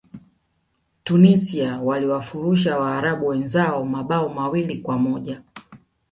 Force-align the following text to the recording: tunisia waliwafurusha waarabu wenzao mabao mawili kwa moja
tunisia 1.03 1.81
waliwafurusha 1.81 2.77
waarabu 2.79 3.27
wenzao 3.27 3.85
mabao 3.85 4.29
mawili 4.29 4.77
kwa 4.77 4.97
moja 4.97 5.41